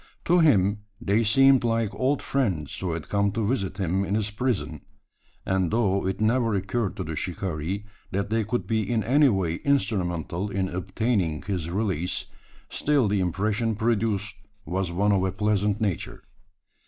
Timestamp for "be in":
8.65-9.03